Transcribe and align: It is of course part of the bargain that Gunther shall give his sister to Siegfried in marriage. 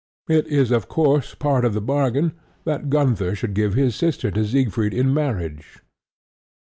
It 0.27 0.47
is 0.47 0.71
of 0.71 0.87
course 0.87 1.35
part 1.35 1.63
of 1.63 1.75
the 1.75 1.79
bargain 1.79 2.31
that 2.63 2.89
Gunther 2.89 3.35
shall 3.35 3.51
give 3.51 3.75
his 3.75 3.93
sister 3.95 4.31
to 4.31 4.43
Siegfried 4.43 4.95
in 4.95 5.13
marriage. 5.13 5.77